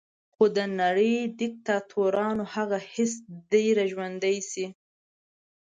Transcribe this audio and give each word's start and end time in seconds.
خو 0.33 0.43
د 0.57 0.59
نړۍ 0.81 1.13
د 1.25 1.35
دیکتاتورانو 1.41 2.43
هغه 2.53 2.77
حس 2.91 3.13
دې 3.51 3.65
را 3.77 3.85
ژوندی 3.91 4.37
شي. 4.49 4.65